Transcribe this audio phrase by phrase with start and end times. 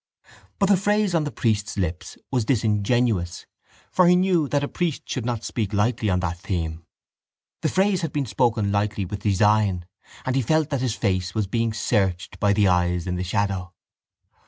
[0.57, 3.45] But the phrase on the priest's lips was disingenuous
[3.91, 6.83] for he knew that a priest should not speak lightly on that theme.
[7.61, 9.85] The phrase had been spoken lightly with design
[10.25, 13.73] and he felt that his face was being searched by the eyes in the shadow.